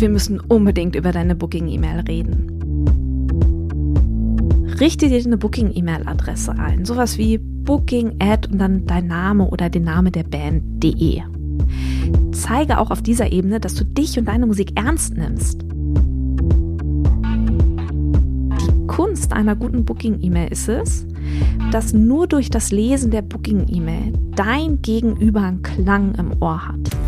wir 0.00 0.08
müssen 0.08 0.40
unbedingt 0.40 0.94
über 0.94 1.12
deine 1.12 1.34
Booking-E-Mail 1.34 2.00
reden. 2.00 2.54
Richte 4.80 5.08
dir 5.08 5.24
eine 5.24 5.38
Booking-E-Mail-Adresse 5.38 6.52
ein, 6.56 6.84
sowas 6.84 7.18
wie 7.18 7.38
booking 7.38 8.16
at 8.20 8.46
und 8.46 8.58
dann 8.58 8.86
dein 8.86 9.08
Name 9.08 9.48
oder 9.50 9.68
den 9.70 9.84
Name 9.84 10.10
der 10.10 10.22
Band.de. 10.22 11.20
Zeige 12.32 12.78
auch 12.78 12.90
auf 12.90 13.02
dieser 13.02 13.32
Ebene, 13.32 13.58
dass 13.58 13.74
du 13.74 13.84
dich 13.84 14.18
und 14.18 14.26
deine 14.26 14.46
Musik 14.46 14.72
ernst 14.76 15.16
nimmst. 15.16 15.62
Die 18.60 18.86
Kunst 18.86 19.32
einer 19.32 19.56
guten 19.56 19.84
Booking-E-Mail 19.84 20.52
ist 20.52 20.68
es, 20.68 21.06
dass 21.72 21.92
nur 21.92 22.26
durch 22.26 22.50
das 22.50 22.70
Lesen 22.70 23.10
der 23.10 23.22
Booking-E-Mail 23.22 24.12
dein 24.36 24.80
Gegenüber 24.80 25.42
einen 25.42 25.62
Klang 25.62 26.14
im 26.14 26.40
Ohr 26.40 26.68
hat. 26.68 27.07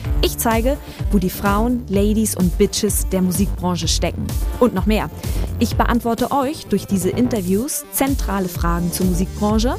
Ich 0.23 0.37
zeige, 0.37 0.77
wo 1.11 1.17
die 1.17 1.31
Frauen, 1.31 1.83
Ladies 1.89 2.35
und 2.35 2.55
Bitches 2.59 3.09
der 3.09 3.23
Musikbranche 3.23 3.87
stecken. 3.87 4.27
Und 4.59 4.75
noch 4.75 4.85
mehr. 4.85 5.09
Ich 5.57 5.75
beantworte 5.77 6.31
euch 6.31 6.67
durch 6.67 6.85
diese 6.85 7.09
Interviews 7.09 7.85
zentrale 7.91 8.47
Fragen 8.47 8.91
zur 8.91 9.07
Musikbranche, 9.07 9.77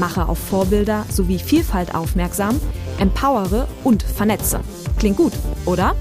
mache 0.00 0.26
auf 0.28 0.38
Vorbilder 0.38 1.04
sowie 1.10 1.38
Vielfalt 1.38 1.94
aufmerksam, 1.94 2.58
empowere 2.98 3.68
und 3.84 4.02
vernetze. 4.02 4.60
Klingt 4.98 5.18
gut, 5.18 5.32
oder? 5.66 5.94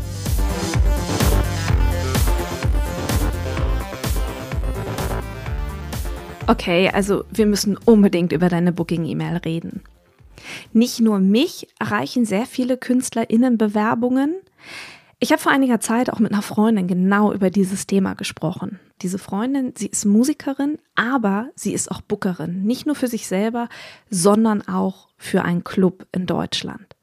Okay, 6.47 6.89
also 6.89 7.25
wir 7.31 7.45
müssen 7.45 7.77
unbedingt 7.83 8.31
über 8.31 8.47
deine 8.47 8.71
Booking-E-Mail 8.71 9.37
reden. 9.37 9.81
Nicht 10.73 10.99
nur 10.99 11.19
mich 11.19 11.67
erreichen 11.79 12.25
sehr 12.25 12.45
viele 12.45 12.77
KünstlerInnen 12.77 13.57
Bewerbungen. 13.57 14.35
Ich 15.19 15.31
habe 15.31 15.41
vor 15.41 15.51
einiger 15.51 15.79
Zeit 15.79 16.09
auch 16.09 16.19
mit 16.19 16.31
einer 16.31 16.41
Freundin 16.41 16.87
genau 16.87 17.31
über 17.31 17.49
dieses 17.49 17.85
Thema 17.85 18.15
gesprochen. 18.15 18.79
Diese 19.01 19.19
Freundin, 19.19 19.73
sie 19.77 19.87
ist 19.87 20.05
Musikerin, 20.05 20.79
aber 20.95 21.49
sie 21.55 21.73
ist 21.73 21.91
auch 21.91 22.01
Bookerin. 22.01 22.63
Nicht 22.63 22.85
nur 22.85 22.95
für 22.95 23.07
sich 23.07 23.27
selber, 23.27 23.69
sondern 24.09 24.67
auch 24.67 25.09
für 25.17 25.43
einen 25.43 25.63
Club 25.63 26.07
in 26.11 26.25
Deutschland. 26.25 26.95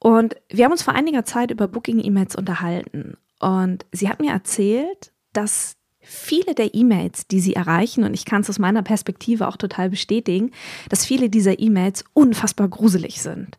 Und 0.00 0.36
wir 0.48 0.64
haben 0.64 0.72
uns 0.72 0.82
vor 0.82 0.94
einiger 0.94 1.24
Zeit 1.24 1.50
über 1.50 1.68
Booking-E-Mails 1.68 2.36
unterhalten. 2.36 3.16
Und 3.38 3.86
sie 3.92 4.08
hat 4.08 4.20
mir 4.20 4.32
erzählt, 4.32 5.12
dass 5.32 5.76
viele 6.04 6.54
der 6.54 6.74
E-Mails, 6.74 7.26
die 7.26 7.40
sie 7.40 7.54
erreichen, 7.54 8.04
und 8.04 8.14
ich 8.14 8.24
kann 8.24 8.42
es 8.42 8.50
aus 8.50 8.58
meiner 8.58 8.82
Perspektive 8.82 9.48
auch 9.48 9.56
total 9.56 9.90
bestätigen, 9.90 10.50
dass 10.88 11.04
viele 11.06 11.30
dieser 11.30 11.58
E-Mails 11.58 12.04
unfassbar 12.12 12.68
gruselig 12.68 13.20
sind. 13.20 13.58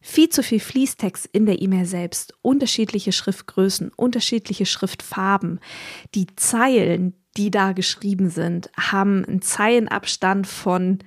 Viel 0.00 0.28
zu 0.28 0.42
viel 0.42 0.60
Fließtext 0.60 1.26
in 1.32 1.46
der 1.46 1.60
E-Mail 1.60 1.86
selbst, 1.86 2.34
unterschiedliche 2.42 3.10
Schriftgrößen, 3.10 3.90
unterschiedliche 3.96 4.66
Schriftfarben. 4.66 5.58
Die 6.14 6.26
Zeilen, 6.36 7.14
die 7.36 7.50
da 7.50 7.72
geschrieben 7.72 8.30
sind, 8.30 8.70
haben 8.78 9.24
einen 9.24 9.42
Zeilenabstand 9.42 10.46
von, 10.46 11.00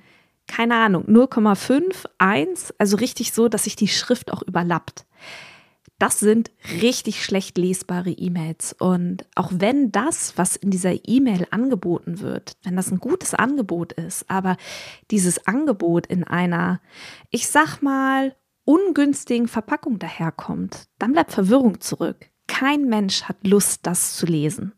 keine 0.46 0.74
Ahnung, 0.74 1.06
0,5, 1.06 2.06
1, 2.18 2.74
also 2.76 2.96
richtig 2.98 3.32
so, 3.32 3.48
dass 3.48 3.64
sich 3.64 3.76
die 3.76 3.88
Schrift 3.88 4.32
auch 4.32 4.42
überlappt. 4.42 5.06
Das 6.00 6.18
sind 6.18 6.50
richtig 6.80 7.22
schlecht 7.22 7.58
lesbare 7.58 8.08
E-Mails. 8.10 8.72
Und 8.72 9.26
auch 9.34 9.52
wenn 9.54 9.92
das, 9.92 10.32
was 10.38 10.56
in 10.56 10.70
dieser 10.70 11.06
E-Mail 11.06 11.46
angeboten 11.50 12.20
wird, 12.20 12.56
wenn 12.62 12.74
das 12.74 12.90
ein 12.90 13.00
gutes 13.00 13.34
Angebot 13.34 13.92
ist, 13.92 14.24
aber 14.28 14.56
dieses 15.10 15.46
Angebot 15.46 16.06
in 16.06 16.24
einer, 16.24 16.80
ich 17.28 17.48
sag 17.48 17.82
mal, 17.82 18.34
ungünstigen 18.64 19.46
Verpackung 19.46 19.98
daherkommt, 19.98 20.88
dann 20.98 21.12
bleibt 21.12 21.32
Verwirrung 21.32 21.82
zurück. 21.82 22.30
Kein 22.46 22.86
Mensch 22.86 23.24
hat 23.24 23.46
Lust, 23.46 23.80
das 23.82 24.16
zu 24.16 24.24
lesen. 24.24 24.72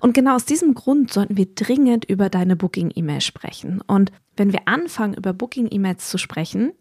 Und 0.00 0.14
genau 0.14 0.34
aus 0.34 0.44
diesem 0.44 0.74
Grund 0.74 1.12
sollten 1.12 1.36
wir 1.36 1.46
dringend 1.54 2.04
über 2.04 2.28
deine 2.28 2.56
Booking-E-Mail 2.56 3.20
sprechen. 3.20 3.80
Und 3.86 4.12
wenn 4.36 4.52
wir 4.52 4.62
anfangen, 4.66 5.14
über 5.14 5.32
Booking-E-Mails 5.32 6.08
zu 6.08 6.18
sprechen, 6.18 6.72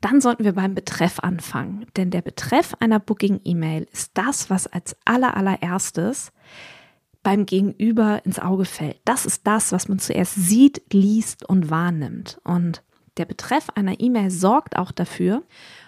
dann 0.00 0.20
sollten 0.20 0.44
wir 0.44 0.52
beim 0.52 0.74
Betreff 0.74 1.18
anfangen. 1.18 1.86
Denn 1.96 2.10
der 2.10 2.22
Betreff 2.22 2.74
einer 2.80 3.00
Booking-E-Mail 3.00 3.86
ist 3.92 4.12
das, 4.14 4.50
was 4.50 4.66
als 4.66 4.96
allerallererstes 5.04 6.32
beim 7.22 7.46
Gegenüber 7.46 8.24
ins 8.24 8.38
Auge 8.38 8.64
fällt. 8.64 9.00
Das 9.04 9.26
ist 9.26 9.46
das, 9.46 9.72
was 9.72 9.88
man 9.88 9.98
zuerst 9.98 10.34
sieht, 10.36 10.82
liest 10.92 11.46
und 11.48 11.70
wahrnimmt. 11.70 12.40
Und 12.44 12.82
der 13.16 13.24
Betreff 13.26 13.68
einer 13.74 14.00
E-Mail 14.00 14.30
sorgt 14.30 14.76
auch 14.76 14.92
dafür, 14.92 15.42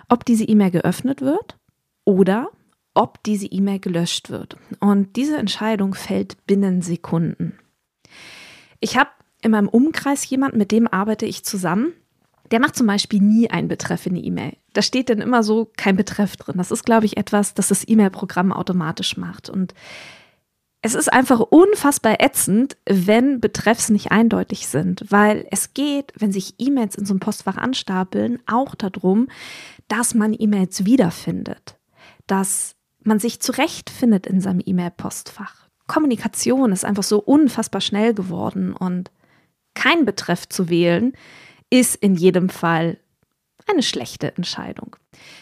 ob 0.08 0.24
diese 0.24 0.44
E-Mail 0.44 0.70
geöffnet 0.70 1.20
wird 1.22 1.58
oder 2.04 2.50
ob 2.94 3.22
diese 3.22 3.46
E-Mail 3.46 3.80
gelöscht 3.80 4.30
wird. 4.30 4.56
Und 4.80 5.16
diese 5.16 5.36
Entscheidung 5.38 5.94
fällt 5.94 6.46
binnen 6.46 6.82
Sekunden. 6.82 7.58
Ich 8.80 8.96
habe 8.96 9.10
in 9.42 9.50
meinem 9.50 9.68
Umkreis 9.68 10.28
jemanden, 10.28 10.58
mit 10.58 10.72
dem 10.72 10.86
arbeite 10.86 11.26
ich 11.26 11.44
zusammen. 11.44 11.92
Der 12.50 12.60
macht 12.60 12.76
zum 12.76 12.86
Beispiel 12.86 13.20
nie 13.20 13.50
einen 13.50 13.68
Betreff 13.68 14.06
in 14.06 14.14
die 14.14 14.26
E-Mail. 14.26 14.56
Da 14.74 14.82
steht 14.82 15.08
dann 15.08 15.20
immer 15.20 15.42
so 15.42 15.70
kein 15.76 15.96
Betreff 15.96 16.36
drin. 16.36 16.56
Das 16.58 16.70
ist, 16.70 16.84
glaube 16.84 17.06
ich, 17.06 17.16
etwas, 17.16 17.54
das 17.54 17.68
das 17.68 17.86
E-Mail-Programm 17.88 18.52
automatisch 18.52 19.16
macht. 19.16 19.48
Und 19.48 19.74
es 20.82 20.94
ist 20.94 21.12
einfach 21.12 21.40
unfassbar 21.40 22.20
ätzend, 22.20 22.76
wenn 22.86 23.40
Betreffs 23.40 23.88
nicht 23.88 24.10
eindeutig 24.10 24.66
sind, 24.66 25.04
weil 25.10 25.46
es 25.50 25.74
geht, 25.74 26.12
wenn 26.18 26.32
sich 26.32 26.56
E-Mails 26.58 26.96
in 26.96 27.06
so 27.06 27.12
einem 27.12 27.20
Postfach 27.20 27.56
anstapeln, 27.56 28.40
auch 28.46 28.74
darum, 28.74 29.28
dass 29.86 30.14
man 30.14 30.34
E-Mails 30.36 30.84
wiederfindet, 30.84 31.78
dass 32.26 32.74
man 33.06 33.18
sich 33.18 33.40
zurechtfindet 33.40 34.26
in 34.26 34.40
seinem 34.40 34.62
E-Mail-Postfach. 34.64 35.68
Kommunikation 35.86 36.72
ist 36.72 36.84
einfach 36.84 37.02
so 37.02 37.18
unfassbar 37.18 37.80
schnell 37.80 38.14
geworden 38.14 38.72
und 38.72 39.10
kein 39.74 40.04
Betreff 40.04 40.48
zu 40.48 40.68
wählen, 40.68 41.12
ist 41.70 41.96
in 41.96 42.14
jedem 42.14 42.48
Fall 42.48 42.98
eine 43.68 43.82
schlechte 43.82 44.36
Entscheidung. 44.36 44.96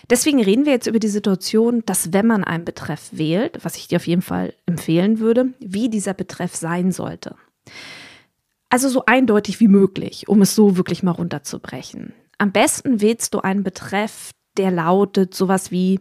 Deswegen 0.09 0.43
reden 0.43 0.67
wir 0.67 0.73
jetzt 0.73 0.87
über 0.87 0.99
die 0.99 1.09
Situation, 1.09 1.83
dass 1.87 2.13
wenn 2.13 2.27
man 2.27 2.45
einen 2.45 2.65
Betreff 2.65 3.09
wählt, 3.13 3.59
was 3.63 3.77
ich 3.77 3.89
dir 3.89 3.97
auf 3.97 4.07
jeden 4.07 4.23
Fall 4.23 4.55
empfehlen 4.67 5.19
würde, 5.19 5.53
wie 5.59 5.89
dieser 5.89 6.15
Betreff 6.15 6.55
sein 6.55 6.93
sollte. 6.93 7.35
Also 8.69 8.89
so 8.89 9.05
eindeutig 9.07 9.61
wie 9.61 9.69
möglich, 9.69 10.29
um 10.29 10.43
es 10.43 10.55
so 10.55 10.77
wirklich 10.77 11.03
mal 11.03 11.13
runterzubrechen. 11.13 12.13
Am 12.39 12.53
besten 12.53 13.01
wählst 13.01 13.35
du 13.35 13.41
einen 13.41 13.65
Betreff, 13.65 14.31
der 14.57 14.71
lautet 14.71 15.35
sowas 15.35 15.71
wie 15.71 16.01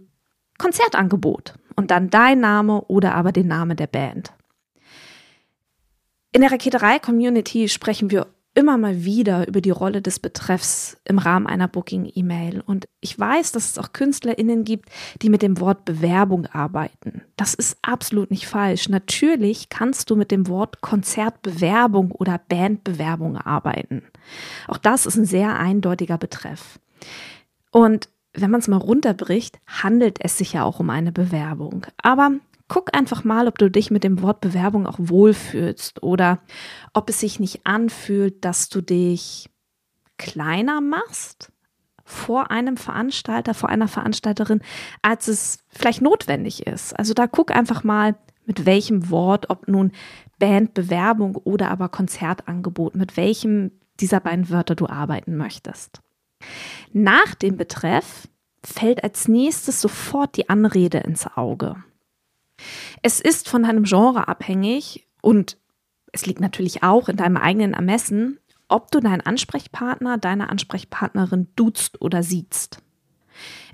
Konzertangebot 0.59 1.55
und 1.75 1.89
dann 1.89 2.11
dein 2.11 2.39
Name 2.39 2.81
oder 2.81 3.15
aber 3.15 3.31
den 3.31 3.47
Namen 3.47 3.75
der 3.75 3.87
Band. 3.87 4.33
In 6.31 6.41
der 6.41 6.51
Raketerei-Community 6.51 7.67
sprechen 7.69 8.11
wir 8.11 8.27
immer 8.53 8.77
mal 8.77 9.05
wieder 9.05 9.47
über 9.47 9.61
die 9.61 9.69
Rolle 9.69 10.01
des 10.01 10.19
Betreffs 10.19 10.97
im 11.05 11.17
Rahmen 11.17 11.47
einer 11.47 11.67
Booking-E-Mail. 11.67 12.61
Und 12.65 12.87
ich 12.99 13.17
weiß, 13.17 13.51
dass 13.51 13.71
es 13.71 13.77
auch 13.77 13.93
KünstlerInnen 13.93 14.63
gibt, 14.63 14.89
die 15.21 15.29
mit 15.29 15.41
dem 15.41 15.59
Wort 15.59 15.85
Bewerbung 15.85 16.45
arbeiten. 16.47 17.21
Das 17.37 17.53
ist 17.53 17.77
absolut 17.81 18.31
nicht 18.31 18.47
falsch. 18.47 18.89
Natürlich 18.89 19.69
kannst 19.69 20.09
du 20.09 20.15
mit 20.15 20.29
dem 20.29 20.47
Wort 20.47 20.81
Konzertbewerbung 20.81 22.11
oder 22.11 22.39
Bandbewerbung 22.49 23.37
arbeiten. 23.37 24.03
Auch 24.67 24.77
das 24.77 25.05
ist 25.05 25.15
ein 25.15 25.25
sehr 25.25 25.57
eindeutiger 25.57 26.17
Betreff. 26.17 26.79
Und 27.71 28.09
wenn 28.41 28.51
man 28.51 28.59
es 28.59 28.67
mal 28.67 28.77
runterbricht, 28.77 29.59
handelt 29.67 30.19
es 30.23 30.37
sich 30.37 30.53
ja 30.53 30.63
auch 30.63 30.79
um 30.79 30.89
eine 30.89 31.11
Bewerbung. 31.11 31.85
Aber 32.01 32.31
guck 32.67 32.95
einfach 32.95 33.23
mal, 33.23 33.47
ob 33.47 33.57
du 33.57 33.69
dich 33.69 33.91
mit 33.91 34.03
dem 34.03 34.21
Wort 34.21 34.41
Bewerbung 34.41 34.87
auch 34.87 34.97
wohlfühlst 34.99 36.03
oder 36.03 36.39
ob 36.93 37.09
es 37.09 37.19
sich 37.19 37.39
nicht 37.39 37.65
anfühlt, 37.65 38.45
dass 38.45 38.69
du 38.69 38.81
dich 38.81 39.49
kleiner 40.17 40.81
machst 40.81 41.51
vor 42.05 42.51
einem 42.51 42.77
Veranstalter, 42.77 43.53
vor 43.53 43.69
einer 43.69 43.87
Veranstalterin, 43.87 44.61
als 45.01 45.27
es 45.27 45.59
vielleicht 45.69 46.01
notwendig 46.01 46.65
ist. 46.65 46.97
Also 46.97 47.13
da 47.13 47.27
guck 47.27 47.51
einfach 47.51 47.83
mal, 47.83 48.15
mit 48.45 48.65
welchem 48.65 49.11
Wort, 49.11 49.51
ob 49.51 49.67
nun 49.67 49.91
Bandbewerbung 50.39 51.35
oder 51.35 51.69
aber 51.69 51.87
Konzertangebot, 51.89 52.95
mit 52.95 53.15
welchem 53.15 53.71
dieser 53.99 54.19
beiden 54.19 54.49
Wörter 54.49 54.73
du 54.73 54.87
arbeiten 54.87 55.37
möchtest. 55.37 56.01
Nach 56.91 57.35
dem 57.35 57.57
Betreff 57.57 58.27
fällt 58.63 59.03
als 59.03 59.27
nächstes 59.27 59.81
sofort 59.81 60.35
die 60.37 60.49
Anrede 60.49 60.99
ins 60.99 61.27
Auge. 61.27 61.75
Es 63.01 63.19
ist 63.19 63.47
von 63.47 63.63
deinem 63.63 63.83
Genre 63.83 64.27
abhängig 64.27 65.07
und 65.21 65.57
es 66.11 66.25
liegt 66.25 66.41
natürlich 66.41 66.83
auch 66.83 67.07
in 67.07 67.15
deinem 67.15 67.37
eigenen 67.37 67.73
Ermessen, 67.73 68.39
ob 68.67 68.91
du 68.91 68.99
deinen 68.99 69.21
Ansprechpartner, 69.21 70.17
deine 70.17 70.49
Ansprechpartnerin 70.49 71.47
duzt 71.55 72.01
oder 72.01 72.23
siehst. 72.23 72.81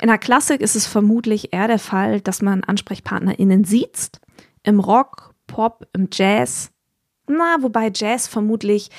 In 0.01 0.07
der 0.07 0.17
Klassik 0.17 0.61
ist 0.61 0.75
es 0.75 0.85
vermutlich 0.85 1.53
eher 1.53 1.67
der 1.67 1.79
Fall, 1.79 2.21
dass 2.21 2.41
man 2.41 2.63
AnsprechpartnerInnen 2.63 3.63
sieht. 3.63 4.19
Im 4.63 4.79
Rock, 4.79 5.33
Pop, 5.47 5.87
im 5.93 6.09
Jazz. 6.11 6.71
Na, 7.27 7.57
wobei 7.61 7.91
Jazz 7.93 8.27
vermutlich 8.27 8.89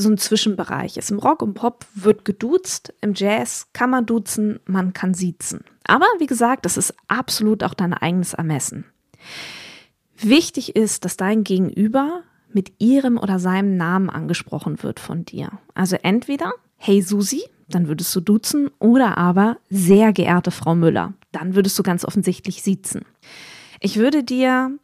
so 0.00 0.08
ein 0.08 0.18
Zwischenbereich 0.18 0.96
ist. 0.96 1.10
Im 1.10 1.18
Rock 1.18 1.42
und 1.42 1.54
Pop 1.54 1.86
wird 1.94 2.24
geduzt, 2.24 2.92
im 3.00 3.14
Jazz 3.14 3.68
kann 3.72 3.90
man 3.90 4.06
duzen, 4.06 4.60
man 4.66 4.92
kann 4.92 5.14
siezen. 5.14 5.64
Aber 5.84 6.06
wie 6.18 6.26
gesagt, 6.26 6.64
das 6.64 6.76
ist 6.76 6.94
absolut 7.08 7.62
auch 7.62 7.74
dein 7.74 7.94
eigenes 7.94 8.34
Ermessen. 8.34 8.84
Wichtig 10.16 10.76
ist, 10.76 11.04
dass 11.04 11.16
dein 11.16 11.44
Gegenüber 11.44 12.22
mit 12.52 12.72
ihrem 12.78 13.16
oder 13.16 13.38
seinem 13.38 13.76
Namen 13.76 14.10
angesprochen 14.10 14.82
wird 14.82 15.00
von 15.00 15.24
dir. 15.24 15.50
Also 15.74 15.96
entweder, 16.02 16.52
hey 16.76 17.00
Susi, 17.00 17.42
dann 17.68 17.88
würdest 17.88 18.14
du 18.14 18.20
duzen, 18.20 18.70
oder 18.78 19.16
aber, 19.16 19.58
sehr 19.70 20.12
geehrte 20.12 20.50
Frau 20.50 20.74
Müller, 20.74 21.14
dann 21.32 21.54
würdest 21.54 21.78
du 21.78 21.82
ganz 21.82 22.04
offensichtlich 22.04 22.62
siezen. 22.62 23.02
Ich 23.80 23.96
würde 23.96 24.24
dir, 24.24 24.76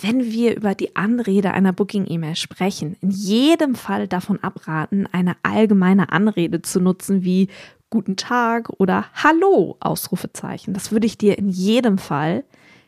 wenn 0.00 0.24
wir 0.24 0.56
über 0.56 0.74
die 0.74 0.96
Anrede 0.96 1.52
einer 1.52 1.72
Booking-E-Mail 1.72 2.36
sprechen, 2.36 2.96
in 3.00 3.10
jedem 3.10 3.74
Fall 3.74 4.08
davon 4.08 4.42
abraten, 4.42 5.06
eine 5.12 5.36
allgemeine 5.42 6.10
Anrede 6.10 6.62
zu 6.62 6.80
nutzen 6.80 7.22
wie 7.22 7.48
Guten 7.90 8.16
Tag 8.16 8.70
oder 8.78 9.06
Hallo 9.14 9.76
Ausrufezeichen. 9.80 10.74
Das 10.74 10.90
würde 10.90 11.06
ich 11.06 11.16
dir 11.16 11.38
in 11.38 11.48
jedem 11.48 11.98
Fall 11.98 12.44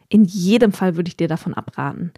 in 0.09 0.25
jedem 0.25 0.73
Fall 0.73 0.97
würde 0.97 1.09
ich 1.09 1.17
dir 1.17 1.29
davon 1.29 1.55
abraten. 1.55 2.13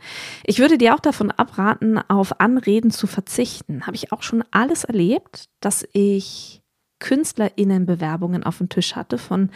Ich 0.44 0.58
würde 0.58 0.78
dir 0.78 0.94
auch 0.94 1.00
davon 1.00 1.30
abraten, 1.30 1.98
auf 2.08 2.40
Anreden 2.40 2.90
zu 2.90 3.06
verzichten. 3.06 3.86
Habe 3.86 3.96
ich 3.96 4.12
auch 4.12 4.22
schon 4.22 4.44
alles 4.50 4.84
erlebt, 4.84 5.48
dass 5.60 5.86
ich 5.92 6.62
KünstlerInnen-Bewerbungen 6.98 8.42
auf 8.42 8.58
dem 8.58 8.68
Tisch 8.68 8.96
hatte 8.96 9.18
von 9.18 9.50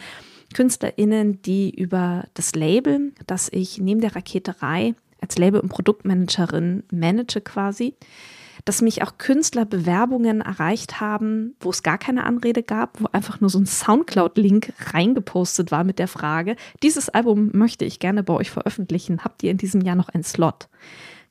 KünstlerInnen, 0.53 1.41
die 1.41 1.69
über 1.69 2.25
das 2.33 2.55
Label, 2.55 3.13
das 3.27 3.49
ich 3.51 3.79
neben 3.79 4.01
der 4.01 4.15
Raketerei 4.15 4.95
als 5.23 5.37
Label- 5.37 5.61
und 5.61 5.69
Produktmanagerin 5.69 6.83
manage 6.91 7.41
quasi, 7.41 7.95
dass 8.65 8.81
mich 8.81 9.03
auch 9.03 9.17
Künstlerbewerbungen 9.17 10.41
erreicht 10.41 10.99
haben, 10.99 11.55
wo 11.59 11.69
es 11.69 11.81
gar 11.81 11.97
keine 11.97 12.25
Anrede 12.25 12.61
gab, 12.61 13.01
wo 13.01 13.07
einfach 13.11 13.41
nur 13.41 13.49
so 13.49 13.57
ein 13.57 13.65
Soundcloud-Link 13.65 14.73
reingepostet 14.93 15.71
war 15.71 15.83
mit 15.83 15.97
der 15.97 16.07
Frage, 16.07 16.55
dieses 16.83 17.09
Album 17.09 17.51
möchte 17.53 17.85
ich 17.85 17.99
gerne 17.99 18.21
bei 18.21 18.33
euch 18.33 18.51
veröffentlichen. 18.51 19.23
Habt 19.23 19.43
ihr 19.43 19.51
in 19.51 19.57
diesem 19.57 19.81
Jahr 19.81 19.95
noch 19.95 20.09
einen 20.09 20.23
Slot? 20.23 20.67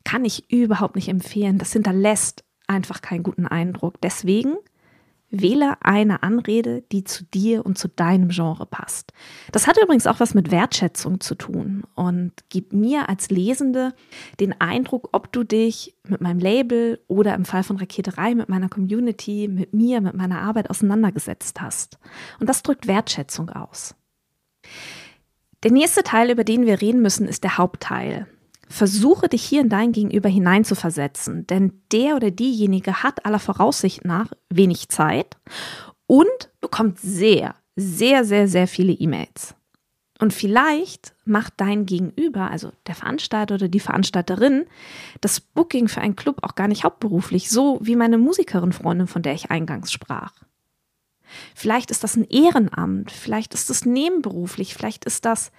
Kann 0.04 0.24
ich 0.24 0.50
überhaupt 0.50 0.96
nicht 0.96 1.08
empfehlen. 1.08 1.58
Das 1.58 1.72
hinterlässt 1.72 2.44
einfach 2.66 3.02
keinen 3.02 3.22
guten 3.22 3.46
Eindruck. 3.46 4.00
Deswegen 4.00 4.56
Wähle 5.34 5.76
eine 5.80 6.22
Anrede, 6.22 6.82
die 6.92 7.04
zu 7.04 7.24
dir 7.24 7.64
und 7.64 7.78
zu 7.78 7.88
deinem 7.88 8.28
Genre 8.28 8.66
passt. 8.66 9.14
Das 9.50 9.66
hat 9.66 9.78
übrigens 9.82 10.06
auch 10.06 10.20
was 10.20 10.34
mit 10.34 10.50
Wertschätzung 10.50 11.20
zu 11.20 11.34
tun 11.34 11.84
und 11.94 12.32
gibt 12.50 12.74
mir 12.74 13.08
als 13.08 13.30
Lesende 13.30 13.94
den 14.40 14.60
Eindruck, 14.60 15.08
ob 15.12 15.32
du 15.32 15.42
dich 15.42 15.96
mit 16.06 16.20
meinem 16.20 16.38
Label 16.38 17.00
oder 17.08 17.34
im 17.34 17.46
Fall 17.46 17.62
von 17.62 17.78
Raketerei 17.78 18.34
mit 18.34 18.50
meiner 18.50 18.68
Community, 18.68 19.48
mit 19.48 19.72
mir, 19.72 20.02
mit 20.02 20.14
meiner 20.14 20.42
Arbeit 20.42 20.68
auseinandergesetzt 20.68 21.62
hast. 21.62 21.98
Und 22.38 22.48
das 22.50 22.62
drückt 22.62 22.86
Wertschätzung 22.86 23.48
aus. 23.48 23.94
Der 25.62 25.72
nächste 25.72 26.02
Teil, 26.02 26.30
über 26.30 26.44
den 26.44 26.66
wir 26.66 26.82
reden 26.82 27.00
müssen, 27.00 27.26
ist 27.26 27.42
der 27.42 27.56
Hauptteil. 27.56 28.26
Versuche 28.72 29.28
dich 29.28 29.44
hier 29.44 29.60
in 29.60 29.68
dein 29.68 29.92
Gegenüber 29.92 30.30
hineinzuversetzen, 30.30 31.46
denn 31.46 31.82
der 31.92 32.16
oder 32.16 32.30
diejenige 32.30 33.02
hat 33.02 33.26
aller 33.26 33.38
Voraussicht 33.38 34.06
nach 34.06 34.32
wenig 34.48 34.88
Zeit 34.88 35.36
und 36.06 36.50
bekommt 36.62 36.98
sehr, 36.98 37.54
sehr, 37.76 38.24
sehr, 38.24 38.48
sehr 38.48 38.66
viele 38.66 38.92
E-Mails. 38.92 39.54
Und 40.20 40.32
vielleicht 40.32 41.14
macht 41.26 41.52
dein 41.58 41.84
Gegenüber, 41.84 42.50
also 42.50 42.72
der 42.86 42.94
Veranstalter 42.94 43.56
oder 43.56 43.68
die 43.68 43.78
Veranstalterin, 43.78 44.64
das 45.20 45.40
Booking 45.40 45.88
für 45.88 46.00
einen 46.00 46.16
Club 46.16 46.38
auch 46.40 46.54
gar 46.54 46.68
nicht 46.68 46.84
hauptberuflich, 46.84 47.50
so 47.50 47.78
wie 47.82 47.94
meine 47.94 48.16
Musikerin-Freundin, 48.16 49.06
von 49.06 49.20
der 49.20 49.34
ich 49.34 49.50
eingangs 49.50 49.92
sprach. 49.92 50.32
Vielleicht 51.54 51.90
ist 51.90 52.04
das 52.04 52.16
ein 52.16 52.24
Ehrenamt, 52.24 53.10
vielleicht 53.10 53.52
ist 53.52 53.68
das 53.68 53.84
nebenberuflich, 53.84 54.74
vielleicht 54.74 55.04
ist 55.04 55.26
das 55.26 55.52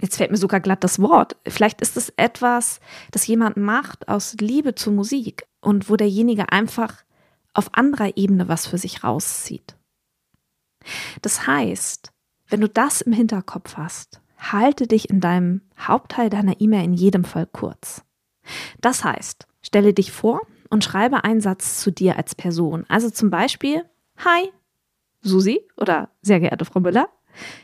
Jetzt 0.00 0.16
fällt 0.16 0.30
mir 0.30 0.36
sogar 0.36 0.60
glatt 0.60 0.84
das 0.84 1.00
Wort. 1.00 1.36
Vielleicht 1.46 1.80
ist 1.80 1.96
es 1.96 2.12
etwas, 2.16 2.80
das 3.10 3.26
jemand 3.26 3.56
macht 3.56 4.08
aus 4.08 4.34
Liebe 4.40 4.74
zur 4.74 4.92
Musik 4.92 5.46
und 5.60 5.90
wo 5.90 5.96
derjenige 5.96 6.52
einfach 6.52 7.04
auf 7.52 7.74
anderer 7.74 8.16
Ebene 8.16 8.48
was 8.48 8.66
für 8.66 8.78
sich 8.78 9.02
rauszieht. 9.02 9.76
Das 11.22 11.46
heißt, 11.46 12.12
wenn 12.48 12.60
du 12.60 12.68
das 12.68 13.00
im 13.00 13.12
Hinterkopf 13.12 13.76
hast, 13.76 14.20
halte 14.38 14.86
dich 14.86 15.10
in 15.10 15.20
deinem 15.20 15.62
Hauptteil 15.78 16.30
deiner 16.30 16.60
E-Mail 16.60 16.84
in 16.84 16.94
jedem 16.94 17.24
Fall 17.24 17.46
kurz. 17.46 18.04
Das 18.80 19.04
heißt, 19.04 19.48
stelle 19.60 19.92
dich 19.92 20.12
vor 20.12 20.40
und 20.70 20.84
schreibe 20.84 21.24
einen 21.24 21.40
Satz 21.40 21.80
zu 21.80 21.90
dir 21.90 22.16
als 22.16 22.36
Person. 22.36 22.84
Also 22.88 23.10
zum 23.10 23.30
Beispiel, 23.30 23.84
Hi, 24.18 24.50
Susi 25.20 25.60
oder 25.76 26.10
sehr 26.22 26.38
geehrte 26.38 26.64
Frau 26.64 26.80
Müller, 26.80 27.08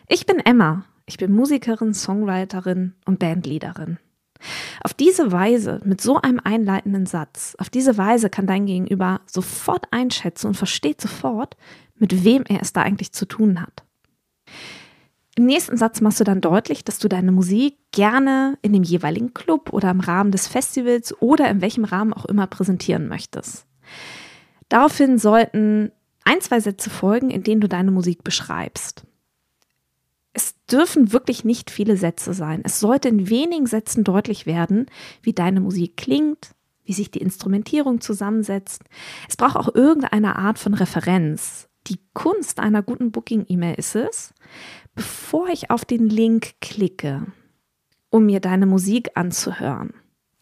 ich 0.09 0.27
bin 0.27 0.41
Emma 0.41 0.85
ich 1.07 1.19
bin 1.19 1.33
Musikerin, 1.33 1.95
Songwriterin 1.95 2.95
und 3.05 3.19
Bandleaderin. 3.19 3.99
Auf 4.83 4.95
diese 4.95 5.33
Weise, 5.33 5.81
mit 5.85 6.01
so 6.01 6.21
einem 6.21 6.41
einleitenden 6.43 7.07
Satz, 7.07 7.57
auf 7.59 7.71
diese 7.71 7.97
Weise 7.97 8.29
kann 8.29 8.47
dein 8.47 8.67
Gegenüber 8.67 9.21
sofort 9.27 9.87
einschätzen 9.91 10.49
und 10.49 10.57
versteht 10.57 11.01
sofort, 11.01 11.57
mit 11.97 12.25
wem 12.25 12.45
er 12.47 12.61
es 12.61 12.73
da 12.73 12.83
eigentlich 12.83 13.13
zu 13.13 13.27
tun 13.27 13.61
hat. 13.61 13.85
Im 15.37 15.47
nächsten 15.47 15.77
Satz 15.77 16.01
machst 16.01 16.21
du 16.21 16.25
dann 16.25 16.41
deutlich, 16.41 16.85
dass 16.85 16.99
du 16.99 17.09
deine 17.09 17.33
Musik 17.33 17.77
gerne 17.91 18.59
in 18.63 18.73
dem 18.73 18.83
jeweiligen 18.83 19.35
Club 19.35 19.73
oder 19.73 19.91
im 19.91 20.01
Rahmen 20.01 20.31
des 20.31 20.47
Festivals 20.47 21.21
oder 21.21 21.49
in 21.49 21.61
welchem 21.61 21.85
Rahmen 21.85 22.13
auch 22.13 22.27
immer 22.27 22.47
präsentieren 22.47 23.09
möchtest. 23.09 23.67
Daraufhin 24.69 25.19
sollten 25.19 25.91
ein, 26.25 26.41
zwei 26.41 26.61
Sätze 26.61 26.89
folgen, 26.89 27.31
in 27.31 27.43
denen 27.43 27.61
du 27.61 27.69
deine 27.69 27.91
Musik 27.91 28.23
beschreibst 28.23 29.05
es 29.05 29.14
dürfen 30.71 31.13
wirklich 31.13 31.45
nicht 31.45 31.71
viele 31.71 31.97
Sätze 31.97 32.35
sein. 32.35 32.63
Es 32.65 32.81
sollte 32.81 33.09
in 33.09 33.29
wenigen 33.29 33.67
Sätzen 33.67 34.05
deutlich 34.05 34.47
werden, 34.47 34.87
wie 35.23 35.33
deine 35.33 35.61
Musik 35.61 35.97
klingt, 35.97 36.55
wie 36.85 36.93
sich 36.93 37.11
die 37.11 37.21
Instrumentierung 37.21 38.01
zusammensetzt. 38.01 38.83
Es 39.29 39.37
braucht 39.37 39.57
auch 39.57 39.75
irgendeine 39.75 40.37
Art 40.37 40.59
von 40.59 40.75
Referenz. 40.75 41.69
Die 41.87 41.99
Kunst 42.15 42.61
einer 42.61 42.83
guten 42.83 43.11
Booking-E-Mail 43.11 43.75
ist 43.75 43.95
es, 43.95 44.33
bevor 44.95 45.49
ich 45.49 45.71
auf 45.71 45.85
den 45.85 46.09
Link 46.09 46.53
klicke, 46.61 47.27
um 48.11 48.27
mir 48.27 48.41
deine 48.41 48.67
Musik 48.67 49.11
anzuhören. 49.15 49.93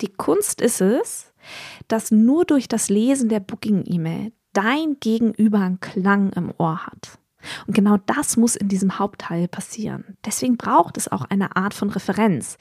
Die 0.01 0.13
Kunst 0.13 0.61
ist 0.61 0.81
es, 0.81 1.33
dass 1.89 2.11
nur 2.11 2.45
durch 2.45 2.69
das 2.69 2.89
Lesen 2.89 3.29
der 3.29 3.41
Booking-E-Mail 3.41 4.33
dein 4.53 4.99
Gegenüber 5.01 5.61
einen 5.61 5.81
Klang 5.81 6.33
im 6.33 6.53
Ohr 6.59 6.87
hat. 6.87 7.19
Und 7.67 7.75
genau 7.75 7.99
das 8.07 8.37
muss 8.37 8.57
in 8.57 8.69
diesem 8.69 8.99
Hauptteil 8.99 9.49
passieren. 9.49 10.17
Deswegen 10.25 10.57
braucht 10.57 10.97
es 10.97 11.11
auch 11.11 11.25
eine 11.25 11.57
Art 11.57 11.75
von 11.75 11.91
Referenz. 11.91 12.59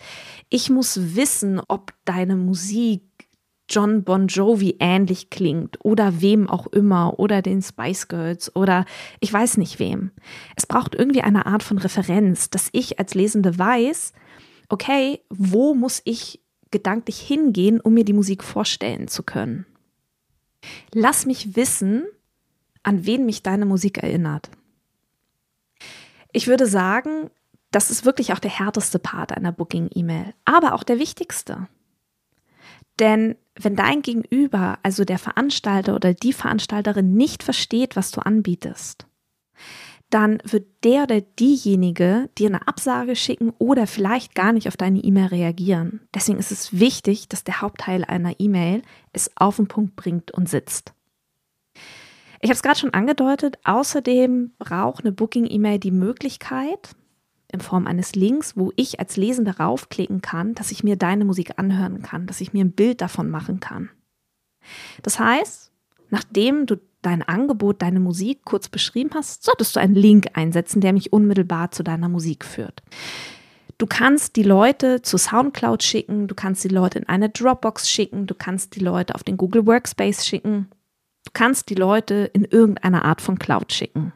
Ich 0.50 0.70
muss 0.70 1.16
wissen, 1.16 1.62
ob 1.68 1.94
deine 2.06 2.36
Musik 2.36 3.04
John 3.72 4.04
Bon 4.04 4.28
Jovi 4.28 4.76
ähnlich 4.80 5.30
klingt 5.30 5.78
oder 5.86 6.22
wem 6.22 6.50
auch 6.50 6.68
immer 6.68 7.20
oder 7.20 7.42
den 7.42 7.62
Spice 7.62 8.10
Girls 8.10 8.54
oder 8.54 8.86
ich 9.22 9.32
weiß 9.32 9.58
nicht 9.58 9.80
wem. 9.80 10.12
Es 10.58 10.66
braucht 10.66 10.94
irgendwie 10.94 11.22
eine 11.22 11.46
Art 11.46 11.64
von 11.64 11.78
Referenz, 11.78 12.50
dass 12.50 12.68
ich 12.74 13.00
als 13.00 13.14
Lesende 13.14 13.58
weiß, 13.58 14.12
okay, 14.68 15.22
wo 15.30 15.74
muss 15.74 16.02
ich 16.04 16.42
gedanklich 16.70 17.20
hingehen, 17.22 17.80
um 17.80 17.94
mir 17.94 18.04
die 18.04 18.14
Musik 18.14 18.44
vorstellen 18.44 19.08
zu 19.08 19.24
können. 19.24 19.66
Lass 20.94 21.26
mich 21.26 21.56
wissen, 21.56 22.06
an 22.84 23.06
wen 23.06 23.26
mich 23.26 23.42
deine 23.44 23.66
Musik 23.66 24.00
erinnert. 24.00 24.50
Ich 26.34 26.48
würde 26.48 26.66
sagen, 26.66 27.30
das 27.72 27.90
ist 27.90 28.06
wirklich 28.06 28.34
auch 28.34 28.40
der 28.40 28.52
härteste 28.52 29.00
Part 29.00 29.32
einer 29.32 29.52
Booking-E-Mail, 29.52 30.34
aber 30.46 30.74
auch 30.74 30.84
der 30.84 31.00
wichtigste. 31.00 31.68
Denn 33.00 33.36
wenn 33.56 33.76
dein 33.76 34.02
Gegenüber, 34.02 34.78
also 34.84 35.06
der 35.06 35.18
Veranstalter 35.18 35.96
oder 35.96 36.14
die 36.14 36.34
Veranstalterin, 36.34 37.14
nicht 37.14 37.44
versteht, 37.44 37.96
was 37.96 38.12
du 38.12 38.22
anbietest, 38.22 39.08
dann 40.10 40.40
wird 40.44 40.68
der 40.84 41.04
oder 41.04 41.22
diejenige 41.22 42.30
dir 42.38 42.50
eine 42.50 42.68
Absage 42.68 43.16
schicken 43.16 43.54
oder 43.60 43.88
vielleicht 43.88 44.36
gar 44.36 44.52
nicht 44.52 44.68
auf 44.68 44.76
deine 44.76 45.00
E-Mail 45.00 45.28
reagieren. 45.28 46.02
Deswegen 46.14 46.38
ist 46.38 46.52
es 46.52 46.80
wichtig, 46.80 47.30
dass 47.30 47.46
der 47.46 47.62
Hauptteil 47.62 48.04
einer 48.04 48.40
E-Mail 48.40 48.82
es 49.14 49.32
auf 49.36 49.56
den 49.56 49.68
Punkt 49.68 49.96
bringt 49.96 50.32
und 50.32 50.50
sitzt. 50.50 50.94
Ich 52.42 52.50
habe 52.50 52.56
es 52.56 52.64
gerade 52.64 52.80
schon 52.80 52.94
angedeutet, 52.94 53.60
außerdem 53.64 54.54
braucht 54.58 55.04
eine 55.04 55.12
Booking-E-Mail 55.12 55.80
die 55.80 55.92
Möglichkeit, 55.92 56.96
in 57.52 57.60
Form 57.60 57.86
eines 57.86 58.16
Links, 58.16 58.58
wo 58.58 58.72
ich 58.76 59.00
als 59.00 59.18
Lesende 59.18 59.58
raufklicken 59.58 60.22
kann, 60.22 60.56
dass 60.56 60.72
ich 60.72 60.84
mir 60.84 60.96
deine 60.96 61.26
Musik 61.26 61.60
anhören 61.60 62.02
kann, 62.02 62.26
dass 62.26 62.42
ich 62.42 62.54
mir 62.54 62.64
ein 62.64 62.72
Bild 62.72 63.02
davon 63.02 63.30
machen 63.30 63.60
kann. 63.60 63.90
Das 65.04 65.20
heißt, 65.20 65.72
nachdem 66.10 66.66
du 66.66 66.78
dein 67.02 67.22
Angebot, 67.22 67.82
deine 67.82 68.00
Musik 68.00 68.46
kurz 68.46 68.70
beschrieben 68.70 69.12
hast, 69.14 69.44
solltest 69.44 69.76
du 69.76 69.80
einen 69.80 69.96
Link 69.96 70.30
einsetzen, 70.34 70.82
der 70.82 70.94
mich 70.94 71.12
unmittelbar 71.12 71.72
zu 71.72 71.84
deiner 71.84 72.10
Musik 72.10 72.46
führt. 72.46 72.82
Du 73.78 73.88
kannst 73.88 74.36
die 74.36 74.44
Leute 74.44 75.02
zu 75.02 75.18
SoundCloud 75.18 75.82
schicken, 75.82 76.28
du 76.28 76.36
kannst 76.36 76.64
die 76.64 76.70
Leute 76.70 77.00
in 77.00 77.10
eine 77.10 77.30
Dropbox 77.30 77.90
schicken, 77.90 78.28
du 78.28 78.36
kannst 78.36 78.76
die 78.76 78.80
Leute 78.80 79.16
auf 79.16 79.24
den 79.24 79.38
Google 79.38 79.66
Workspace 79.66 80.26
schicken, 80.26 80.70
du 81.26 81.32
kannst 81.34 81.70
die 81.70 81.76
Leute 81.76 82.30
in 82.34 82.46
irgendeiner 82.46 83.06
Art 83.06 83.22
von 83.22 83.40
Cloud 83.40 83.72
schicken. 83.74 84.14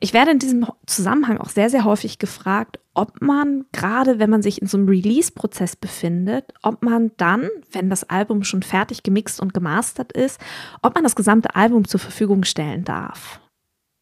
Ich 0.00 0.12
werde 0.12 0.32
in 0.32 0.38
diesem 0.38 0.66
Zusammenhang 0.86 1.38
auch 1.38 1.48
sehr, 1.48 1.70
sehr 1.70 1.84
häufig 1.84 2.18
gefragt, 2.18 2.78
ob 2.92 3.22
man, 3.22 3.64
gerade 3.72 4.18
wenn 4.18 4.28
man 4.28 4.42
sich 4.42 4.60
in 4.60 4.68
so 4.68 4.76
einem 4.76 4.88
Release-Prozess 4.88 5.76
befindet, 5.76 6.52
ob 6.62 6.82
man 6.82 7.12
dann, 7.16 7.48
wenn 7.72 7.88
das 7.88 8.04
Album 8.04 8.44
schon 8.44 8.62
fertig 8.62 9.02
gemixt 9.02 9.40
und 9.40 9.54
gemastert 9.54 10.12
ist, 10.12 10.38
ob 10.82 10.94
man 10.94 11.04
das 11.04 11.16
gesamte 11.16 11.54
Album 11.56 11.88
zur 11.88 12.00
Verfügung 12.00 12.44
stellen 12.44 12.84
darf. 12.84 13.40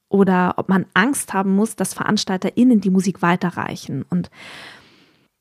Oder 0.09 0.55
ob 0.57 0.69
man 0.69 0.87
Angst 0.93 1.33
haben 1.33 1.55
muss, 1.55 1.77
dass 1.77 1.95
VeranstalterInnen 1.95 2.81
die 2.81 2.91
Musik 2.91 3.23
weiterreichen. 3.23 4.05
Und 4.11 4.29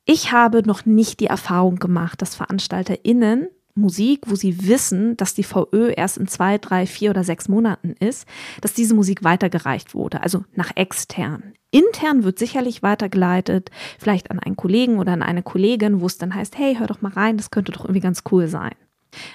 ich 0.05 0.31
habe 0.31 0.61
noch 0.61 0.85
nicht 0.85 1.19
die 1.19 1.25
Erfahrung 1.25 1.77
gemacht, 1.77 2.21
dass 2.21 2.35
VeranstalterInnen 2.35 3.49
Musik, 3.75 4.25
wo 4.27 4.35
sie 4.35 4.67
wissen, 4.67 5.17
dass 5.17 5.33
die 5.33 5.43
VÖ 5.43 5.91
erst 5.95 6.17
in 6.17 6.27
zwei, 6.27 6.57
drei, 6.57 6.85
vier 6.85 7.11
oder 7.11 7.23
sechs 7.23 7.47
Monaten 7.47 7.95
ist, 7.99 8.27
dass 8.61 8.73
diese 8.73 8.93
Musik 8.93 9.23
weitergereicht 9.23 9.93
wurde, 9.93 10.21
also 10.21 10.43
nach 10.55 10.71
extern. 10.75 11.53
Intern 11.71 12.23
wird 12.23 12.37
sicherlich 12.37 12.83
weitergeleitet, 12.83 13.71
vielleicht 13.97 14.29
an 14.29 14.39
einen 14.39 14.57
Kollegen 14.57 14.99
oder 14.99 15.13
an 15.13 15.21
eine 15.21 15.41
Kollegin, 15.41 16.01
wo 16.01 16.05
es 16.05 16.17
dann 16.17 16.35
heißt, 16.35 16.57
hey, 16.57 16.75
hör 16.75 16.87
doch 16.87 17.01
mal 17.01 17.13
rein, 17.13 17.37
das 17.37 17.51
könnte 17.51 17.71
doch 17.71 17.85
irgendwie 17.85 18.01
ganz 18.01 18.23
cool 18.31 18.47
sein. 18.47 18.75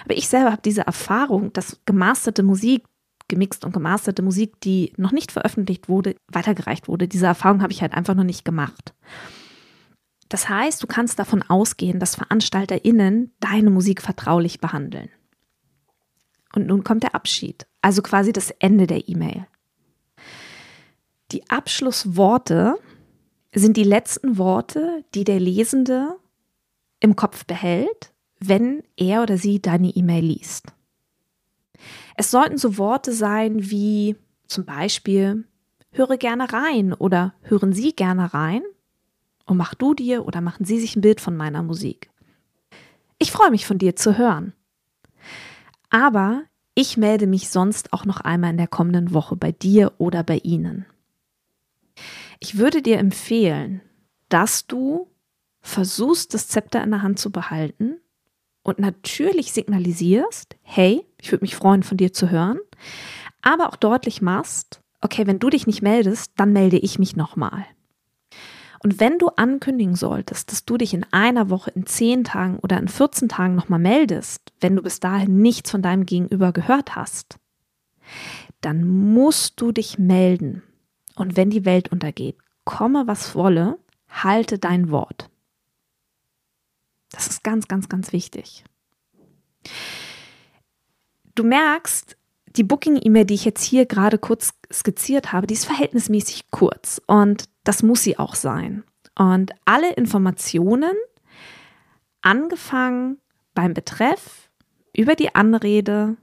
Aber 0.05 0.15
ich 0.15 0.27
selber 0.27 0.51
habe 0.51 0.61
diese 0.63 0.81
Erfahrung, 0.81 1.51
dass 1.53 1.79
gemasterte 1.85 2.43
Musik, 2.43 2.83
gemixt 3.27 3.65
und 3.65 3.73
gemasterte 3.73 4.21
Musik, 4.21 4.59
die 4.61 4.93
noch 4.97 5.11
nicht 5.11 5.31
veröffentlicht 5.31 5.89
wurde, 5.89 6.15
weitergereicht 6.31 6.87
wurde. 6.87 7.07
Diese 7.07 7.25
Erfahrung 7.25 7.61
habe 7.61 7.73
ich 7.73 7.81
halt 7.81 7.93
einfach 7.93 8.15
noch 8.15 8.23
nicht 8.23 8.45
gemacht. 8.45 8.93
Das 10.29 10.49
heißt, 10.49 10.81
du 10.83 10.87
kannst 10.87 11.19
davon 11.19 11.41
ausgehen, 11.43 11.99
dass 11.99 12.15
VeranstalterInnen 12.15 13.33
deine 13.39 13.69
Musik 13.69 14.01
vertraulich 14.01 14.59
behandeln. 14.59 15.09
Und 16.53 16.67
nun 16.67 16.83
kommt 16.83 17.03
der 17.03 17.15
Abschied, 17.15 17.67
also 17.81 18.01
quasi 18.01 18.33
das 18.33 18.51
Ende 18.51 18.87
der 18.87 19.07
E-Mail. 19.07 19.47
Die 21.31 21.49
Abschlussworte 21.49 22.75
sind 23.53 23.77
die 23.77 23.83
letzten 23.83 24.37
Worte, 24.37 25.03
die 25.13 25.23
der 25.23 25.39
Lesende 25.39 26.17
im 26.99 27.15
Kopf 27.15 27.45
behält, 27.45 28.13
wenn 28.39 28.83
er 28.95 29.23
oder 29.23 29.37
sie 29.37 29.61
deine 29.61 29.89
E-Mail 29.89 30.23
liest. 30.23 30.67
Es 32.15 32.31
sollten 32.31 32.57
so 32.57 32.77
Worte 32.77 33.13
sein 33.13 33.69
wie 33.69 34.15
zum 34.47 34.65
Beispiel 34.65 35.45
höre 35.91 36.17
gerne 36.17 36.51
rein 36.51 36.93
oder 36.93 37.33
hören 37.41 37.73
Sie 37.73 37.93
gerne 37.93 38.33
rein 38.33 38.61
und 39.47 39.57
mach 39.57 39.73
du 39.73 39.93
dir 39.93 40.25
oder 40.25 40.41
machen 40.41 40.65
Sie 40.65 40.79
sich 40.79 40.95
ein 40.95 41.01
Bild 41.01 41.21
von 41.21 41.35
meiner 41.35 41.63
Musik. 41.63 42.09
Ich 43.17 43.31
freue 43.31 43.49
mich 43.49 43.65
von 43.65 43.79
dir 43.79 43.95
zu 43.95 44.17
hören. 44.17 44.53
Aber 45.89 46.43
ich 46.75 46.97
melde 46.97 47.25
mich 47.25 47.49
sonst 47.49 47.93
auch 47.93 48.05
noch 48.05 48.21
einmal 48.21 48.51
in 48.51 48.57
der 48.57 48.67
kommenden 48.67 49.13
Woche 49.13 49.35
bei 49.35 49.51
dir 49.51 49.93
oder 49.97 50.23
bei 50.23 50.37
Ihnen. 50.37 50.85
Ich 52.39 52.57
würde 52.57 52.83
dir 52.83 52.99
empfehlen, 52.99 53.81
dass 54.29 54.67
du 54.67 55.09
versuchst, 55.61 56.33
das 56.33 56.47
Zepter 56.49 56.83
in 56.83 56.91
der 56.91 57.01
Hand 57.01 57.17
zu 57.17 57.31
behalten 57.31 57.97
und 58.61 58.79
natürlich 58.79 59.53
signalisierst, 59.53 60.55
hey, 60.61 61.03
ich 61.19 61.31
würde 61.31 61.43
mich 61.43 61.55
freuen, 61.55 61.83
von 61.83 61.97
dir 61.97 62.13
zu 62.13 62.29
hören, 62.29 62.59
aber 63.41 63.69
auch 63.69 63.75
deutlich 63.75 64.21
machst, 64.21 64.81
okay, 65.01 65.25
wenn 65.25 65.39
du 65.39 65.49
dich 65.49 65.65
nicht 65.65 65.81
meldest, 65.81 66.33
dann 66.35 66.53
melde 66.53 66.77
ich 66.77 66.99
mich 66.99 67.15
nochmal. 67.15 67.65
Und 68.79 68.99
wenn 68.99 69.17
du 69.17 69.29
ankündigen 69.29 69.95
solltest, 69.95 70.51
dass 70.51 70.65
du 70.65 70.77
dich 70.77 70.93
in 70.93 71.05
einer 71.11 71.49
Woche, 71.49 71.71
in 71.71 71.85
zehn 71.85 72.23
Tagen 72.23 72.59
oder 72.59 72.77
in 72.77 72.87
14 72.87 73.29
Tagen 73.29 73.55
nochmal 73.55 73.79
meldest, 73.79 74.41
wenn 74.59 74.75
du 74.75 74.83
bis 74.83 74.99
dahin 74.99 75.41
nichts 75.41 75.71
von 75.71 75.81
deinem 75.81 76.05
Gegenüber 76.05 76.51
gehört 76.51 76.95
hast, 76.95 77.39
dann 78.61 78.87
musst 78.87 79.59
du 79.61 79.71
dich 79.71 79.97
melden. 79.97 80.63
Und 81.15 81.35
wenn 81.35 81.49
die 81.49 81.65
Welt 81.65 81.91
untergeht, 81.91 82.37
komme 82.63 83.07
was 83.07 83.33
wolle, 83.35 83.79
halte 84.09 84.59
dein 84.59 84.91
Wort. 84.91 85.29
Das 87.11 87.27
ist 87.27 87.43
ganz, 87.43 87.67
ganz, 87.67 87.89
ganz 87.89 88.11
wichtig. 88.11 88.63
Du 91.35 91.43
merkst, 91.43 92.17
die 92.55 92.63
Booking-E-Mail, 92.63 93.25
die 93.25 93.35
ich 93.35 93.45
jetzt 93.45 93.63
hier 93.63 93.85
gerade 93.85 94.17
kurz 94.17 94.53
skizziert 94.71 95.31
habe, 95.31 95.47
die 95.47 95.53
ist 95.53 95.65
verhältnismäßig 95.65 96.49
kurz 96.51 97.01
und 97.05 97.45
das 97.67 97.83
muss 97.83 98.03
sie 98.03 98.17
auch 98.17 98.35
sein. 98.35 98.83
Und 99.17 99.51
alle 99.65 99.93
Informationen, 99.93 100.93
angefangen 102.21 103.17
beim 103.53 103.73
Betreff, 103.73 104.49
über 104.95 105.15
die 105.15 105.35
Anrede, 105.35 106.17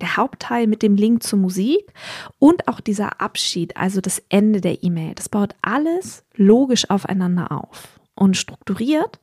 der 0.00 0.16
Hauptteil 0.16 0.66
mit 0.66 0.82
dem 0.82 0.96
Link 0.96 1.22
zur 1.22 1.38
Musik 1.38 1.92
und 2.38 2.68
auch 2.68 2.80
dieser 2.80 3.20
Abschied, 3.20 3.76
also 3.76 4.00
das 4.00 4.22
Ende 4.28 4.60
der 4.60 4.82
E-Mail, 4.82 5.14
das 5.14 5.28
baut 5.28 5.54
alles 5.62 6.24
logisch 6.34 6.88
aufeinander 6.88 7.52
auf 7.52 8.00
und 8.14 8.36
strukturiert 8.36 9.20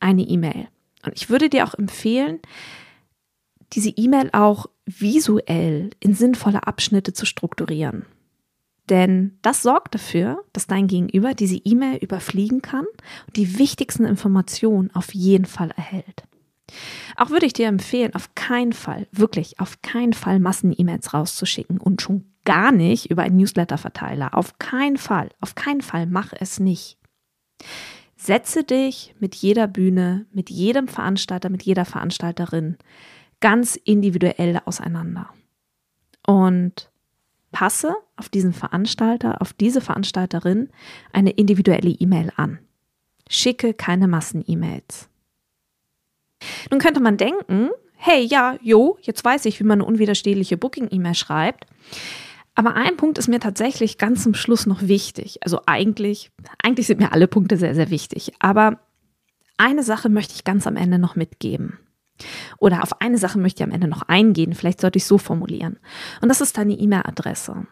eine 0.00 0.22
E-Mail. 0.22 0.68
Und 1.04 1.12
ich 1.16 1.30
würde 1.30 1.48
dir 1.48 1.64
auch 1.64 1.74
empfehlen, 1.74 2.40
diese 3.72 3.90
E-Mail 3.90 4.30
auch 4.32 4.66
visuell 4.86 5.90
in 6.00 6.14
sinnvolle 6.14 6.66
Abschnitte 6.66 7.12
zu 7.12 7.26
strukturieren. 7.26 8.06
Denn 8.88 9.38
das 9.42 9.62
sorgt 9.62 9.94
dafür, 9.94 10.44
dass 10.52 10.66
dein 10.66 10.86
Gegenüber 10.86 11.34
diese 11.34 11.56
E-Mail 11.56 11.98
überfliegen 11.98 12.62
kann 12.62 12.86
und 13.26 13.36
die 13.36 13.58
wichtigsten 13.58 14.04
Informationen 14.04 14.90
auf 14.94 15.14
jeden 15.14 15.44
Fall 15.44 15.70
erhält. 15.76 16.24
Auch 17.16 17.30
würde 17.30 17.46
ich 17.46 17.52
dir 17.52 17.66
empfehlen, 17.66 18.14
auf 18.14 18.34
keinen 18.34 18.72
Fall, 18.72 19.06
wirklich 19.12 19.58
auf 19.60 19.80
keinen 19.82 20.12
Fall 20.12 20.38
Massen-E-Mails 20.38 21.14
rauszuschicken 21.14 21.78
und 21.78 22.02
schon 22.02 22.26
gar 22.44 22.72
nicht 22.72 23.10
über 23.10 23.22
einen 23.22 23.36
Newsletter-Verteiler. 23.36 24.34
Auf 24.34 24.58
keinen 24.58 24.96
Fall, 24.96 25.30
auf 25.40 25.54
keinen 25.54 25.82
Fall, 25.82 26.06
mach 26.06 26.32
es 26.38 26.60
nicht. 26.60 26.98
Setze 28.16 28.64
dich 28.64 29.14
mit 29.20 29.34
jeder 29.34 29.66
Bühne, 29.66 30.26
mit 30.32 30.50
jedem 30.50 30.88
Veranstalter, 30.88 31.50
mit 31.50 31.62
jeder 31.62 31.84
Veranstalterin 31.84 32.76
ganz 33.40 33.76
individuell 33.76 34.60
auseinander. 34.64 35.30
Und 36.26 36.90
passe 37.52 37.94
auf 38.16 38.28
diesen 38.28 38.52
Veranstalter, 38.52 39.40
auf 39.40 39.52
diese 39.52 39.80
Veranstalterin 39.80 40.68
eine 41.12 41.30
individuelle 41.30 41.90
E-Mail 41.90 42.32
an. 42.36 42.58
Schicke 43.28 43.74
keine 43.74 44.08
Massen-E-Mails. 44.08 45.08
Nun 46.70 46.80
könnte 46.80 47.00
man 47.00 47.16
denken, 47.16 47.70
hey, 47.96 48.24
ja, 48.24 48.56
jo, 48.62 48.98
jetzt 49.02 49.24
weiß 49.24 49.44
ich, 49.46 49.60
wie 49.60 49.64
man 49.64 49.80
eine 49.80 49.88
unwiderstehliche 49.88 50.56
Booking-E-Mail 50.56 51.14
schreibt. 51.14 51.66
Aber 52.54 52.74
ein 52.74 52.96
Punkt 52.96 53.18
ist 53.18 53.28
mir 53.28 53.40
tatsächlich 53.40 53.98
ganz 53.98 54.22
zum 54.22 54.34
Schluss 54.34 54.66
noch 54.66 54.82
wichtig. 54.82 55.38
Also 55.42 55.60
eigentlich, 55.66 56.30
eigentlich 56.62 56.86
sind 56.86 57.00
mir 57.00 57.12
alle 57.12 57.28
Punkte 57.28 57.56
sehr, 57.56 57.74
sehr 57.74 57.90
wichtig. 57.90 58.32
Aber 58.40 58.80
eine 59.58 59.82
Sache 59.82 60.08
möchte 60.08 60.34
ich 60.34 60.44
ganz 60.44 60.66
am 60.66 60.76
Ende 60.76 60.98
noch 60.98 61.16
mitgeben. 61.16 61.78
Oder 62.58 62.82
auf 62.82 63.00
eine 63.00 63.18
Sache 63.18 63.38
möchte 63.38 63.62
ich 63.62 63.68
am 63.68 63.74
Ende 63.74 63.88
noch 63.88 64.02
eingehen, 64.02 64.54
vielleicht 64.54 64.80
sollte 64.80 64.98
ich 64.98 65.04
so 65.04 65.18
formulieren. 65.18 65.78
Und 66.20 66.28
das 66.28 66.40
ist 66.40 66.56
deine 66.58 66.74
E-Mail-Adresse. 66.74 67.66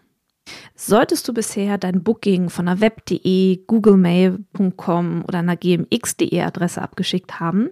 Solltest 0.75 1.27
du 1.27 1.35
bisher 1.35 1.79
dein 1.79 2.03
Booking 2.03 2.51
von 2.51 2.69
einer 2.69 2.81
web.de, 2.81 3.65
googlemail.com 3.67 5.25
oder 5.27 5.39
einer 5.39 5.57
gmx.de 5.57 6.41
Adresse 6.41 6.81
abgeschickt 6.81 7.41
haben, 7.41 7.71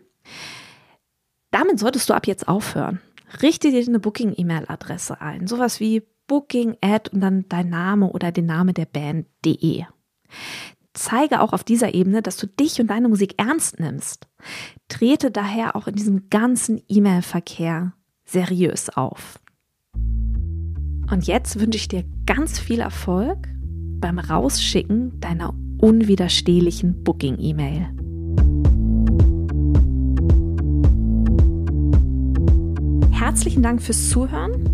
damit 1.50 1.78
solltest 1.78 2.08
du 2.08 2.14
ab 2.14 2.26
jetzt 2.26 2.48
aufhören. 2.48 3.00
Richte 3.42 3.70
dir 3.70 3.84
eine 3.86 4.00
Booking-E-Mail-Adresse 4.00 5.20
ein. 5.20 5.46
Sowas 5.46 5.78
wie 5.80 6.02
Booking, 6.26 6.76
und 7.12 7.20
dann 7.20 7.44
dein 7.48 7.68
Name 7.68 8.10
oder 8.10 8.32
den 8.32 8.46
Name 8.46 8.72
der 8.72 8.86
Band.de 8.86 9.84
zeige 10.94 11.40
auch 11.40 11.52
auf 11.52 11.64
dieser 11.64 11.92
Ebene, 11.92 12.22
dass 12.22 12.36
du 12.36 12.46
dich 12.46 12.80
und 12.80 12.86
deine 12.86 13.08
Musik 13.08 13.34
ernst 13.36 13.80
nimmst. 13.80 14.26
Trete 14.88 15.30
daher 15.30 15.76
auch 15.76 15.86
in 15.88 15.94
diesem 15.94 16.30
ganzen 16.30 16.80
E-Mail-Verkehr 16.88 17.92
seriös 18.24 18.88
auf. 18.90 19.40
Und 21.10 21.26
jetzt 21.26 21.60
wünsche 21.60 21.76
ich 21.76 21.88
dir 21.88 22.04
ganz 22.24 22.58
viel 22.58 22.80
Erfolg 22.80 23.48
beim 24.00 24.18
Rausschicken 24.18 25.20
deiner 25.20 25.54
unwiderstehlichen 25.78 27.04
Booking-E-Mail. 27.04 27.88
Herzlichen 33.10 33.62
Dank 33.62 33.82
fürs 33.82 34.10
Zuhören 34.10 34.73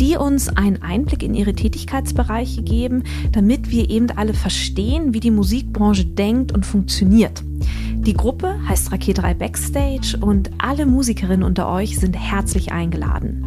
die 0.00 0.16
uns 0.16 0.48
einen 0.48 0.82
Einblick 0.82 1.22
in 1.22 1.34
ihre 1.34 1.52
Tätigkeitsbereiche 1.52 2.62
geben, 2.62 3.04
damit 3.32 3.70
wir 3.70 3.90
eben 3.90 4.10
alle 4.10 4.32
verstehen, 4.32 5.12
wie 5.12 5.20
die 5.20 5.30
Musikbranche 5.30 6.06
denkt 6.06 6.52
und 6.52 6.64
funktioniert. 6.64 7.44
Die 8.06 8.14
Gruppe 8.14 8.56
heißt 8.66 8.90
Raketerei 8.90 9.34
Backstage 9.34 10.16
und 10.18 10.50
alle 10.56 10.86
Musikerinnen 10.86 11.42
unter 11.42 11.70
euch 11.70 11.98
sind 11.98 12.14
herzlich 12.14 12.72
eingeladen. 12.72 13.44